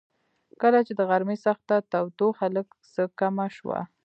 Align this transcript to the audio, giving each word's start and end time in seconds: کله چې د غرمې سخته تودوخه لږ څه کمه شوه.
کله 0.61 0.79
چې 0.87 0.93
د 0.95 1.01
غرمې 1.09 1.37
سخته 1.45 1.75
تودوخه 1.91 2.45
لږ 2.55 2.67
څه 2.93 3.03
کمه 3.19 3.47
شوه. 3.57 3.79